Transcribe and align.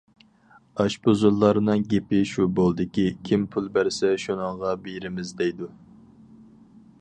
ئاشپۇزۇللارنىڭ 0.83 1.83
گېپى 1.91 2.21
شۇ 2.31 2.47
بولدىكى« 2.61 3.05
كىم 3.29 3.45
پۇل 3.57 3.69
بەرسە 3.77 4.11
شۇنىڭغا 4.25 4.73
بېرىمىز» 4.89 5.35
دەيدۇ. 5.43 5.71